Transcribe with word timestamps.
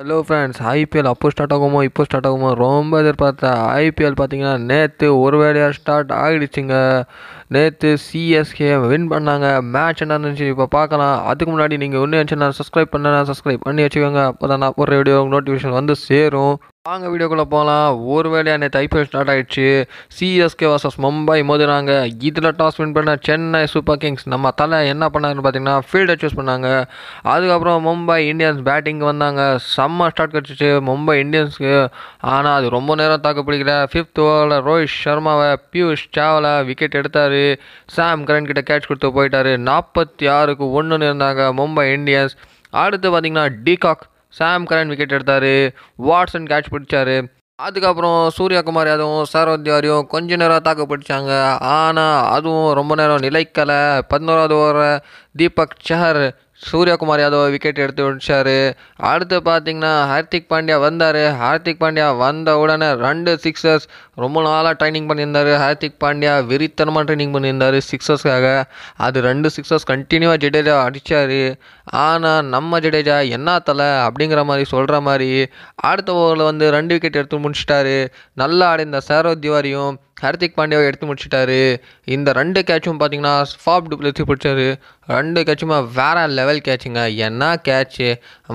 Hello 0.00 0.16
friends 0.26 0.60
IPL 0.72 1.08
அப்போ 1.10 1.28
start 1.32 1.54
ஆகுமோ 1.54 1.78
இப்போ 1.86 2.02
ஸ்டார்ட் 2.06 2.26
ஆகுமோ 2.28 2.50
ரொம்ப 2.60 2.98
எதிர்பார்த்த 3.02 3.48
ஐபிஎல் 3.78 4.16
பார்த்தீங்கன்னா 4.18 4.52
நேற்று 4.68 5.06
ஒரு 5.22 5.36
வேலையாக 5.40 5.76
ஸ்டார்ட் 5.78 6.10
ஆகிடுச்சுங்க 6.18 6.74
நேற்று 7.54 7.90
சிஎஸ்கே 8.04 8.68
வின் 8.90 9.08
பண்ணாங்க. 9.12 9.46
மேட்ச் 9.74 10.02
என்ன 10.04 10.18
இருந்துச்சு 10.18 10.46
இப்போ 10.52 10.66
பார்க்கலாம். 10.76 11.16
அதுக்கு 11.30 11.50
முன்னாடி 11.54 11.78
நீங்கள் 11.82 12.02
ஒன்று 12.02 12.18
இருந்துச்சுன்னா 12.18 12.50
சப்ஸ்கிரைப் 12.58 12.94
பண்ணா 12.94 13.22
சப்ஸ்கிரைப் 13.30 13.66
பண்ணி 13.68 13.84
வச்சுக்கோங்க. 13.86 14.22
அப்போ 14.32 14.52
தான் 14.52 14.62
நான் 14.64 14.78
ஒரு 14.84 15.00
வீடியோ 15.00 15.16
நோட்டிஃபிகேஷன் 15.34 15.78
வந்து 15.80 15.96
சேரும். 16.06 16.54
வாங்க 16.88 17.06
வீடியோக்குள்ளே 17.12 17.44
போகலாம் 17.52 18.04
ஒரு 18.12 18.28
வேலையாக 18.32 18.60
நேற்று 18.60 18.78
ஐபிஎல் 18.82 19.06
ஸ்டார்ட் 19.08 19.30
ஆகிடுச்சு 19.32 19.64
சிஎஸ்கே 20.16 20.66
வர்சஸ் 20.72 20.96
மும்பை 21.04 21.36
மோதினாங்க 21.48 21.92
இதில் 22.28 22.48
டாஸ் 22.60 22.78
வின் 22.80 22.94
பண்ண 22.96 23.12
சென்னை 23.26 23.60
சூப்பர் 23.72 23.98
கிங்ஸ் 24.02 24.24
நம்ம 24.34 24.52
தலை 24.60 24.78
என்ன 24.92 25.04
பண்ணாங்கன்னு 25.14 25.44
பார்த்தீங்கன்னா 25.46 25.76
ஃபீல்டை 25.88 26.14
சூஸ் 26.22 26.38
பண்ணாங்க. 26.38 26.68
அதுக்கப்புறம் 27.32 27.86
மும்பை 27.88 28.16
இந்தியன்ஸ் 28.30 28.62
பேட்டிங் 28.68 29.02
வந்தாங்க. 29.10 29.42
செம்ம 29.76 30.08
ஸ்டார்ட் 30.12 30.34
கிடச்சிச்சு. 30.36 30.70
மும்பை 30.88 31.16
இந்தியன்ஸ்க்கு 31.24 31.74
ஆனால் 32.34 32.56
அது 32.58 32.68
ரொம்ப 32.78 32.94
நேரம் 33.00 33.24
தாக்கு 33.26 33.44
பிடிக்கல. 33.48 33.74
ஃபிஃப்த் 33.92 34.22
ஓவரில் 34.26 34.58
ரோஹித் 34.68 34.98
சர்மாவை 35.04 35.50
பியூஷ் 35.72 36.08
சாவலா 36.18 36.54
விக்கெட் 36.70 37.00
எடுத்தார். 37.00 37.40
சாம் 37.96 38.28
கரன் 38.30 38.50
கிட்ட 38.50 38.62
கேட்ச் 38.70 38.90
கொடுத்து 38.90 39.16
போயிட்டாரு. 39.18 39.54
நாற்பத்தி 39.70 40.28
ஆறுக்கு 40.38 40.68
ஒன்றுன்னு 40.78 41.10
இருந்தாங்க 41.10 41.50
மும்பை 41.62 41.86
இந்தியன்ஸ் 41.98 42.36
அடுத்து 42.84 43.10
பார்த்தீங்கன்னா 43.10 43.48
de Kock 43.66 44.06
Sam 44.28 44.66
Curran 44.66 44.86
wicket 44.86 45.12
எடுத்தார். 45.12 45.42
வாட்ஸன் 46.06 46.46
கேட்ச் 46.46 46.70
பிடிச்சார். 46.70 47.36
அதுக்கப்புறம் 47.54 48.30
சூர்யாகுமார் 48.38 48.86
யாதவும் 48.86 49.24
சரோத் 49.32 49.64
திவாரியும் 49.64 50.06
கொஞ்ச 50.06 50.36
நேரம் 50.36 50.62
தாக்கு 50.62 50.86
பிடிச்சாங்க. 50.86 51.58
ஆனால் 51.58 52.30
அதுவும் 52.30 52.74
ரொம்ப 52.74 52.94
நேரம் 52.94 53.16
நிலைக்கலை. 53.16 54.00
பதினோராவது 54.08 54.54
ஓவரை 54.54 55.00
தீபக் 55.36 55.76
சஹர் 55.88 56.34
சூர்யாகுமார் 56.62 57.20
யாதவ் 57.22 57.50
விக்கெட் 57.54 57.80
எடுத்து 57.84 58.02
முடிச்சார் 58.06 58.54
அடுத்து 59.10 59.36
பார்த்தீங்கன்னா 59.48 59.92
ஹார்திக் 60.10 60.48
பாண்டியா 60.52 60.76
வந்தார். 60.84 61.20
ஹார்திக் 61.42 61.80
பாண்டியா 61.82 62.06
வந்த 62.22 62.56
உடனே 62.62 62.88
ரெண்டு 63.06 63.32
சிக்ஸர்ஸ் 63.44 63.86
ரொம்ப 64.22 64.42
நாளாக 64.46 64.74
ட்ரைனிங் 64.80 65.08
பண்ணியிருந்தார். 65.10 65.50
ஹார்திக் 65.64 66.00
பாண்டியா 66.04 66.32
வெறித்தனமாக 66.50 67.04
ட்ரைனிங் 67.08 67.34
பண்ணியிருந்தார் 67.36 67.78
சிக்ஸர்ஸ்க்காக 67.90 68.46
அது 69.06 69.20
ரெண்டு 69.28 69.50
சிக்ஸர்ஸ் 69.56 69.88
கண்டினியூவாக 69.92 70.42
ஜடேஜா 70.44 70.74
அடித்தார் 70.86 71.38
ஆனால் 72.06 72.50
நம்ம 72.54 72.80
ஜடேஜா 72.86 73.18
என்ன 73.36 73.58
தலை 73.68 73.88
அப்படிங்கிற 74.08 74.42
மாதிரி 74.50 74.66
சொல்கிற 74.74 75.00
மாதிரி 75.08 75.30
அடுத்த 75.90 76.18
ஓவரில் 76.22 76.48
வந்து 76.50 76.66
ரெண்டு 76.76 76.94
விக்கெட் 76.94 77.20
எடுத்து 77.20 77.44
முடிச்சிட்டாரு. 77.44 77.96
நல்லா 78.42 78.66
ஆடிந்த 78.72 79.00
சாரோ 79.08 79.32
திவாரியும் 79.44 79.94
ஹார்திக் 80.22 80.56
பாண்டியாவை 80.58 80.86
எடுத்து 80.88 81.08
முடிச்சிட்டாரு. 81.10 81.60
இந்த 82.16 82.32
ரெண்டு 82.40 82.62
கேட்சும் 82.70 83.00
பார்த்தீங்கன்னா 83.00 83.34
ஃபாப் 83.62 83.88
டூப்ளசி 83.90 84.26
பிடிச்சாரு. 84.30 84.66
ரெண்டு 85.16 85.42
கேட்சுமே 85.48 85.78
வேறு 85.98 86.26
லெவல் 86.40 86.64
கேட்சுங்க 86.68 87.02
என்ன 87.28 87.52
கேட்சு 87.68 88.08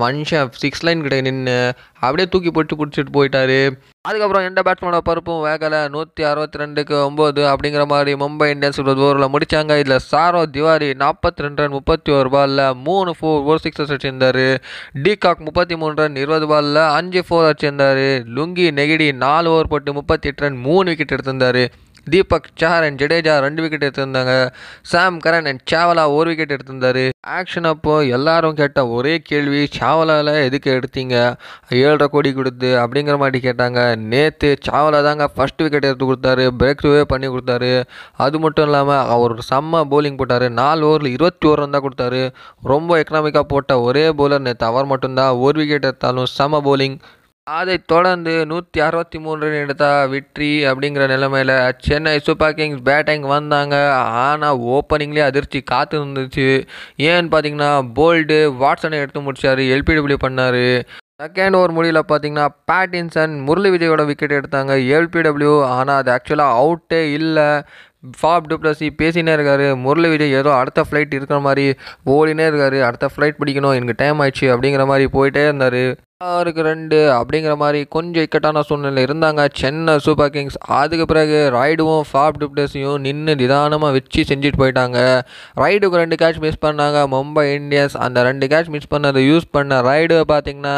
மனுஷன் 0.03 0.53
சிக்ஸ் 0.64 0.86
லைன் 0.88 1.03
கிட்ட 1.08 1.22
நின்று 1.30 1.58
அப்படியே 2.05 2.30
தூக்கி 2.36 2.52
போட்டு 2.52 2.80
பிடிச்சிட்டு 2.81 3.16
போயிட்டாரு. 3.17 3.61
அதுக்கப்புறம் 4.08 4.46
எந்த 4.48 4.62
பேட்ஸ்மேனோட 4.66 5.04
பருப்பும் 5.09 5.44
வேகலை. 5.46 5.78
நூற்றி 5.92 6.23
அறுபத்தி 6.30 6.59
ரெண்டுக்கு 6.62 6.96
ஒம்பது 7.09 7.42
அப்படிங்கிற 7.52 7.84
மாதிரி 7.92 8.14
மும்பை 8.23 8.48
இந்தியன்ஸ் 8.54 8.80
இருபது 8.80 9.02
ஓவரில் 9.06 9.32
முடித்தாங்க 9.36 9.78
இதில் 9.82 10.04
சாரோ 10.10 10.42
திவாரி 10.56 10.90
நாற்பத்தி 11.04 11.45
ரெண்டு 11.45 11.62
ரன் 11.64 11.76
முப்பத்தி 11.78 12.12
ஒரு 12.18 12.32
பாலில் 12.34 12.64
மூணு 12.88 13.14
ஃபோர் 13.20 13.48
ஒரு 13.52 13.62
சிக்ஸஸ் 13.66 13.94
வச்சுருந்தார் 13.94 14.42
டிகாக் 15.06 15.45
முப்பத்தி 15.48 15.78
மூணு 15.84 15.95
ரன் 16.02 16.20
இருபது 16.23 16.48
பாலில் 16.54 16.82
அஞ்சு 16.98 17.23
ஃபோர் 17.30 17.48
வச்சுருந்தார் 17.50 18.04
லுங்கி 18.40 18.68
நெகிடி 18.82 19.08
நாலு 19.23 19.50
ஓவர் 19.54 19.72
போட்டு 19.76 19.94
முப்பத்தி 20.00 20.30
எட்டு 20.32 20.45
ரன் 20.45 20.60
மூணு 20.67 20.86
விக்கெட் 20.92 21.16
எடுத்திருந்தார். 21.17 21.64
தீபக் 22.12 22.48
சஹர் 22.62 22.86
அண்ட் 22.86 23.00
ஜடேஜா 23.02 23.34
ரெண்டு 23.46 23.62
விக்கெட் 23.64 23.86
எடுத்திருந்தாங்க. 23.88 24.34
சாம் 24.92 25.18
கரன் 25.26 25.48
அண்ட் 25.52 25.62
சாவலா 25.72 26.04
ஒரு 26.16 26.30
விக்கெட் 26.32 26.54
எடுத்திருந்தார். 26.56 27.02
ஆக்ஷன் 27.38 27.68
அப்போ 27.72 27.94
எல்லாரும் 28.18 28.58
கேட்ட 28.60 28.80
ஒரே 28.95 29.14
கேள்வி 29.30 29.62
சாவலாவில் 29.78 30.34
எதுக்கு 30.48 30.70
எடுத்தீங்க? 30.78 31.16
ஏழரை 31.82 32.08
கோடி 32.16 32.32
கொடுத்து 32.34 32.72
அப்படிங்கிற 32.84 33.18
மாதிரி 33.23 33.42
கேட்டாங்க. 33.48 33.80
நேற்று 34.14 34.52
சாவலா 34.68 35.02
தாங்க 35.08 35.28
ஃபர்ஸ்ட் 35.36 35.64
விக்கெட் 35.66 35.90
எடுத்து 35.90 36.10
கொடுத்தாரு. 36.12 36.45
பிரேக் 36.60 36.82
த்ரூவே 36.84 37.04
பண்ணி 37.14 37.28
கொடுத்தாரு. 37.28 37.72
அது 38.26 38.40
மட்டும் 38.45 38.67
இல்லாமல் 38.70 39.08
அவர் 39.16 39.36
செம்ம 39.52 39.83
போலிங் 39.94 40.20
போட்டார். 40.22 40.48
நாலு 40.61 40.83
ஓவரில் 40.89 41.16
இருபத்தி 41.17 41.48
ஓவர் 41.48 41.66
தான் 41.76 41.86
கொடுத்தாரு. 41.88 42.22
ரொம்ப 42.73 42.98
எக்கனாமிக்காக 43.02 43.48
போட்ட 43.56 43.82
ஒரே 43.88 44.06
போலர் 44.22 44.48
நேற்று 44.48 44.66
அவர் 44.72 44.92
மட்டும்தான். 44.94 45.36
ஒரு 45.48 45.58
விக்கெட் 45.61 45.89
எடுத்தாலும் 45.89 46.32
செம்ம 46.38 46.61
போலிங் 46.70 46.98
அதைத் 47.48 47.87
தொடர்ந்து 47.87 48.33
நூற்றி 48.45 48.80
அறுபத்தி 48.80 49.20
மூணு 49.20 49.39
ரன் 49.39 49.64
எடுத்தா 49.64 50.05
வெற்றி 50.05 50.65
அப்படிங்கிற 50.65 51.08
நிலைமையில் 51.08 51.73
சென்னை 51.77 52.20
சூப்பர் 52.20 52.54
கிங்ஸ் 52.54 52.83
பேட்டிங் 52.83 53.26
வந்தாங்க. 53.33 53.76
ஆனால் 54.27 54.61
ஓப்பனிங்லேயே 54.76 55.26
அதிர்ச்சி 55.30 55.61
காத்து 55.61 56.05
இருந்துச்சு. 56.05 56.48
ஏன்னு 57.09 57.32
பார்த்தீங்கன்னா 57.33 57.71
போல்டு 57.98 58.37
வாட்ஸனை 58.61 58.99
எடுத்து 59.03 59.26
முடிச்சார். 59.26 59.61
எல்பிடபிள்யூ 59.76 60.17
பண்ணார். 60.26 60.65
செகண்ட் 61.23 61.58
ஓவர் 61.58 61.76
முடியல 61.77 61.99
பார்த்தீங்கன்னா 62.11 62.45
பேட்டின்சன் 62.71 63.33
முரளி 63.48 63.71
விஜயோட 63.76 64.05
விக்கெட் 64.05 64.37
எடுத்தாங்க. 64.39 64.76
எல்பிடபிள்யூ 64.95 65.53
ஆனால் 65.65 65.99
அது 66.02 66.11
ஆக்சுவலாக 66.15 66.61
அவுட்டே 66.61 67.02
இல்லை. 67.20 67.49
ஃபாப் 68.21 68.48
டூப்ளசி 68.49 68.87
பேசினே 69.02 69.33
இருக்கார். 69.33 69.65
முரளி 69.83 70.08
விஜய் 70.09 70.37
ஏதோ 70.39 70.53
அடுத்த 70.61 70.82
ஃப்ளைட் 70.87 71.14
இருக்கிற 71.17 71.39
மாதிரி 71.39 71.65
ஓடினே 72.15 72.48
இருக்கார். 72.52 72.80
அடுத்த 72.87 73.09
ஃப்ளைட் 73.14 73.39
பிடிக்கணும். 73.42 73.77
எனக்கு 73.80 73.99
டைம் 74.02 74.20
ஆயிடுச்சு 74.20 74.49
அப்படிங்கிற 74.55 74.86
மாதிரி 74.93 75.05
போயிட்டே 75.17 75.43
இருந்தார். 75.49 75.80
ஆறுக்கு 76.32 76.61
ரெண்டு 76.61 76.98
அப்படிங்கிற 77.16 77.54
மாதிரி 77.61 77.80
கொஞ்சம் 77.95 78.23
இக்கட்டான 78.26 78.61
சூழ்நிலை 78.61 79.04
இருந்தாங்க. 79.04 79.42
Chennai 79.54 79.94
Super 80.06 80.30
Kings. 80.30 80.58
அதுக்கு 80.80 81.06
பிறகு 81.06 81.39
ரைடுவும் 81.54 82.06
ஃபாப் 82.10 82.38
டிப்டஸையும் 82.42 83.00
நின்று 83.06 83.36
நிதானமாக 83.36 83.95
வச்சு 83.98 84.22
செஞ்சுட்டு 84.30 84.60
போயிட்டாங்க. 84.62 85.00
ரைடுக்கு 85.64 86.02
ரெண்டு 86.04 86.20
கேட்ச் 86.22 86.39
மிஸ் 86.45 86.64
பண்ணாங்க. 86.66 87.00
மும்பை 87.16 87.45
இந்தியன்ஸ் 87.60 87.98
அந்த 88.06 88.23
ரெண்டு 88.23 88.48
கேட்ச் 88.48 88.72
மிஸ் 88.76 88.92
பண்ணதை 88.94 89.23
யூஸ் 89.32 89.50
பண்ண 89.52 89.82
ரைடு 89.82 90.20
பார்த்திங்கன்னா 90.32 90.78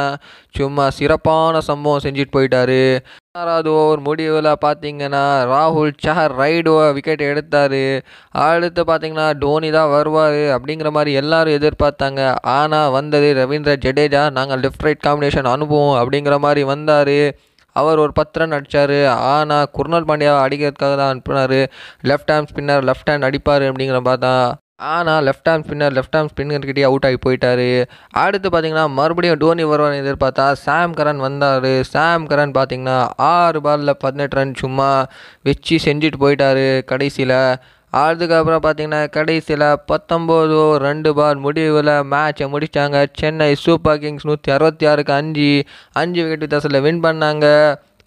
சும்மா 0.60 0.88
சிறப்பான 1.00 1.62
சம்பவம் 1.70 2.04
செஞ்சுட்டு 2.04 2.36
போயிட்டாரு. 2.38 2.82
ஆறாவது 3.40 3.70
ஓவர் 3.80 4.02
முடிவில் 4.06 4.50
பார்த்தீங்கன்னா 4.66 5.22
ராகுல் 5.52 5.92
சஹர் 6.04 6.36
ரைடு 6.42 6.74
விக்கெட் 6.98 7.24
எடுத்தார். 7.32 7.82
அடுத்து 8.44 8.82
பார்த்தீங்கன்னா 8.90 9.26
டோனி 9.42 9.70
தான் 9.78 9.92
வருவார் 9.96 10.40
அப்படிங்கிற 10.58 10.90
மாதிரி 10.98 11.14
எல்லாரும் 11.22 11.58
எதிர்பார்த்தாங்க. 11.60 12.22
ஆனால் 12.58 12.94
வந்தது 12.98 13.30
ரவீந்திர 13.42 13.74
ஜடேஜா 13.86 14.24
நாங்கள் 14.38 14.64
லெஃப்ட் 14.66 14.86
ரைட் 14.88 15.06
காம்பினேஷன் 15.08 15.52
அனுப்புவோம் 15.56 15.98
அப்படிங்கிற 16.02 16.38
மாதிரி 16.48 16.64
வந்தார். 16.74 17.18
அவர் 17.76 18.02
ஒரு 18.04 18.14
பத்து 18.20 18.40
ரன் 18.40 18.56
அடித்தார் 18.58 18.98
ஆனால் 19.36 19.72
குர்னல் 19.78 20.08
பாண்டியாவை 20.10 20.42
அடிக்கிறதுக்காக 20.46 20.94
தான் 21.02 21.12
அனுப்புனார். 21.14 21.60
Left 22.12 22.32
hand 22.34 22.52
spinner 22.52 22.88
left 22.90 23.12
hand 23.12 23.28
அடிப்பார் 23.30 23.66
அப்படிங்கிற 23.70 24.00
பார்த்தா 24.10 24.32
ஆனால் 24.80 25.26
left 25.28 25.50
hand 25.50 25.66
spinner 25.66 25.94
left 25.98 26.16
hand 26.18 26.32
ஸ்பின்னர்கிட்டே 26.32 26.84
out 26.88 27.06
ஆகி 27.08 27.18
போயிட்டாரு. 27.26 27.68
அடுத்து 28.24 28.48
பார்த்தீங்கன்னா 28.50 28.86
மறுபடியும் 28.98 29.40
டோனி 29.44 29.64
வருவான்னு 29.70 30.02
எதிர்பார்த்தா 30.04 30.46
சாம் 30.64 30.96
கரன் 30.98 31.22
வந்தார். 31.28 31.70
சாம் 31.94 32.26
கரன் 32.32 32.56
பார்த்தீங்கன்னா 32.58 32.98
ஆறு 33.30 33.62
பாலில் 33.68 34.00
பதினெட்டு 34.04 34.38
ரன் 34.40 34.54
சும்மா 34.64 34.90
வச்சு 35.50 35.78
செஞ்சுட்டு 35.86 36.20
போயிட்டாரு 36.26 36.68
கடைசியில். 36.92 37.38
அதுக்கப்புறம் 37.94 38.64
பார்த்தீங்கன்னா 38.68 39.02
கடைசியில் 39.18 39.68
பத்தொம்போது 39.92 40.60
ரெண்டு 40.88 41.12
பால் 41.20 41.44
முடிவில் 41.48 41.96
மேட்சை 42.14 42.48
முடித்தாங்க 42.54 43.06
சென்னை 43.20 43.52
சூப்பர் 43.66 44.02
கிங்ஸ் 44.04 44.30
நூற்றி 44.30 44.50
அறுபத்தி 44.56 44.86
ஆறுக்கு 44.92 45.14
அஞ்சு 45.22 45.50
அஞ்சு 46.02 46.20
விக்கெட் 46.24 46.46
வித்தியாசத்தில் 46.46 46.86
வின் 46.88 47.04
பண்ணாங்க. 47.06 47.46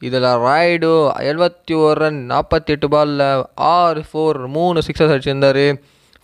இதில் 0.08 0.32
ராய்டு 0.46 0.90
எழுபத்தி 1.28 1.74
ஒரு 1.84 1.96
ரன் 2.02 2.20
நாற்பத்தி 2.32 2.72
எட்டு 2.74 2.88
பாலில் 2.94 3.28
ஆறு 3.76 4.02
ஃபோர் 4.10 4.38
மூணு 4.56 4.80
சிக்ஸஸ் 4.88 5.14
அடிச்சிருந்தார். 5.14 5.66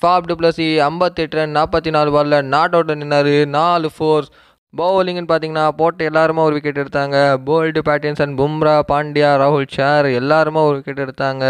ஃபாப் 0.05 0.27
டுப்ளசி 0.29 0.65
ஐம்பத்தெட்டு 0.87 1.37
ரன் 1.39 1.55
நாற்பத்தி 1.57 1.91
நாலு 1.95 2.11
பாலில் 2.15 2.49
நாட் 2.55 2.75
அவுட் 2.77 2.91
நின்னார். 3.03 3.31
நாலு 3.55 3.89
ஃபோர்ஸ் 3.95 4.29
பவுலிங்னு 4.75 5.23
பார்த்தீங்கன்னா 5.31 5.65
போட்டு 5.79 6.03
எல்லாருமே 6.11 6.41
ஒரு 6.47 6.55
விக்கெட் 6.57 6.81
எடுத்தாங்க. 6.83 7.17
போல்டு 7.47 7.81
பேட்டின்சன் 7.87 8.35
பும்ரா 8.41 8.75
பாண்டியா 8.91 9.31
ராகுல் 9.43 9.73
ஷார் 9.77 10.09
எல்லாருமே 10.21 10.61
ஒரு 10.69 10.77
விக்கெட் 10.79 11.03
எடுத்தாங்க. 11.05 11.45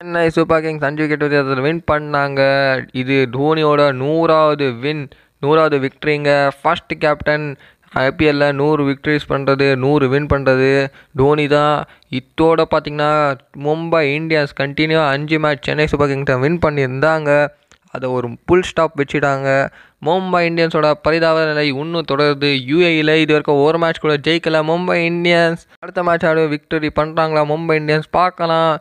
சென்னை 0.00 0.26
சூப்பர் 0.36 0.62
கிங்ஸ் 0.64 0.86
அஞ்சு 0.88 1.02
விக்கெட் 1.02 1.24
வித்தியாசத்தில் 1.26 1.66
வின் 1.68 1.82
பண்ணாங்க. 1.92 2.42
இது 3.02 3.18
தோனியோட 3.38 3.88
நூறாவது 4.02 4.68
வின் 4.84 5.04
நூறாவது 5.44 5.78
விக்ட்ரிங்க 5.86 6.30
ஃபர்ஸ்ட் 6.60 6.94
கேப்டன் 7.04 7.48
ஐபிஎல்லில் 8.06 8.56
நூறு 8.62 8.84
விக்ட்ரிஸ் 8.92 9.30
பண்ணுறது 9.34 9.66
நூறு 9.84 10.06
வின் 10.14 10.32
பண்ணுறது 10.32 10.72
தோனி 11.20 11.46
தான் 11.58 11.76
இத்தோட 12.18 12.60
பார்த்திங்கன்னா 12.72 13.12
மும்பை 13.66 14.02
இந்தியன்ஸ் 14.16 14.58
கண்டினியூவாக 14.62 15.14
அஞ்சு 15.16 15.38
மேட்ச் 15.44 15.68
சென்னை 15.68 15.86
சூப்பர் 15.92 16.12
கிங்ஸை 16.12 16.36
வின் 16.44 16.64
பண்ணியிருந்தாங்க. 16.66 17.30
அதை 17.94 18.06
ஒரு 18.16 18.28
புல் 18.48 18.66
ஸ்டாப் 18.68 18.98
வச்சுட்டாங்க. 19.00 19.48
மும்பை 20.06 20.40
இந்தியன்ஸோட 20.48 20.88
பரிதாப 21.06 21.44
நிலை 21.50 21.64
இன்னும் 21.82 22.08
தொடருது. 22.10 22.50
யூஏயில் 22.70 23.12
இது 23.22 23.34
வரைக்கும் 23.34 23.62
ஒரு 23.66 23.78
மேட்ச் 23.82 24.04
கூட 24.04 24.14
ஜெயிக்கல. 24.26 24.60
மும்பை 24.70 24.98
இந்தியன்ஸ் 25.10 25.64
அடுத்த 25.82 26.02
மேட்ச் 26.08 26.26
ஆடு 26.30 26.44
விக்டரி 26.54 26.90
பண்ணுறாங்களா 27.00 27.42
மும்பை 27.52 27.76
இந்தியன்ஸ் 27.82 28.08
பார்க்கலாம். 28.20 28.72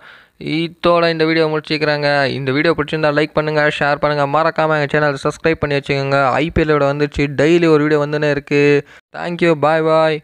இதோட 0.60 1.10
இந்த 1.13 1.25
வீடியோ 1.28 1.46
முடிச்சுக்கிறாங்க. 1.52 2.07
இந்த 2.38 2.50
வீடியோ 2.56 2.72
பிடிச்சிருந்தா 2.78 3.12
லைக் 3.18 3.36
பண்ணுங்கள் 3.38 3.75
ஷேர் 3.80 4.02
பண்ணுங்கள் 4.04 4.31
மறக்காமல் 4.36 4.78
எங்கள் 4.78 4.94
சேனலை 4.94 5.19
சப்ஸ்கிரைப் 5.25 5.62
பண்ணி 5.62 5.78
வச்சுக்கோங்க. 5.78 6.19
ஐபிஎல்லோட 6.44 6.86
வந்துச்சு 6.92 7.25
டெய்லி 7.42 7.68
ஒரு 7.75 7.84
வீடியோ 7.86 8.01
வந்துன்னு 8.06 8.34
இருக்குது 8.36 8.81
தேங்க்யூ 9.18 9.54
பாய் 9.66 9.86
பாய் 9.90 10.18